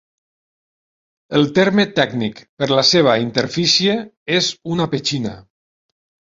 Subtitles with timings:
[1.39, 3.97] El terme tècnic per la seva interfície
[4.41, 5.39] és una "petxina".